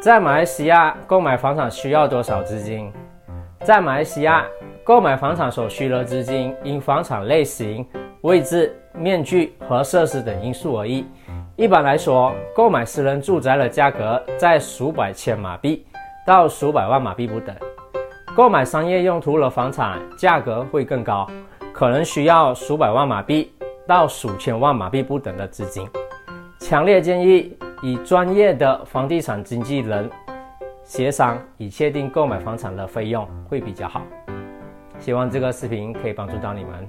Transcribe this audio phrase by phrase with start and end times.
[0.00, 2.92] 在马来西亚购买房产需要多少资金？
[3.62, 4.44] 在马来西亚
[4.82, 7.86] 购买房产所需的资金因房产类型、
[8.22, 11.06] 位置、面积和设施等因素而异。
[11.54, 15.86] 一般来说，购买私人住宅的价格在数百千马币
[16.26, 17.54] 到数百万马币不等；
[18.34, 21.28] 购买商业用途的房产价格会更高，
[21.72, 23.52] 可能需要数百万马币
[23.86, 25.88] 到数千万马币不等的资金。
[26.58, 30.08] 强烈建议以专业的房地产经纪人
[30.84, 34.02] 协商，以确定购买房产的费用会比较好。
[35.00, 36.88] 希望这个视频可以帮助到你们。